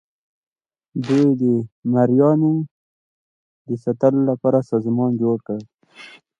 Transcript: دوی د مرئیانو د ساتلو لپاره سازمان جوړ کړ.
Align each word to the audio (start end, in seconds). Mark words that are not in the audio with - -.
دوی 1.05 1.25
د 1.41 1.43
مرئیانو 1.93 2.51
د 3.67 3.69
ساتلو 3.83 4.21
لپاره 4.29 4.67
سازمان 4.71 5.11
جوړ 5.21 5.37
کړ. 5.47 5.59